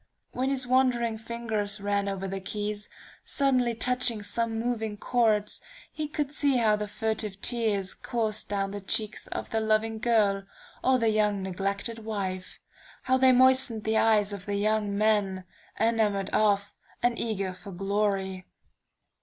[0.31, 2.89] When his wandering fingers ran over the keys,
[3.23, 8.81] suddenly touching some moving chords, he could see how the furtive tears coursed down the
[8.81, 10.45] cheeks of the loving girl,
[10.83, 12.59] or the young neglected wife;
[13.03, 15.43] how they moistened the eyes of the young men,
[15.79, 16.73] enamored of,
[17.03, 18.47] and eager for glory.